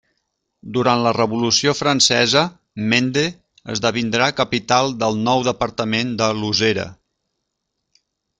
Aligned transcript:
Durant 0.75 1.01
la 1.07 1.09
Revolució 1.17 1.73
Francesa 1.79 2.41
Mende 2.93 3.25
esdevindrà 3.75 4.31
capital 4.41 4.97
del 5.05 5.21
nou 5.29 5.45
departament 5.51 6.17
de 6.23 6.33
Losera. 6.41 6.89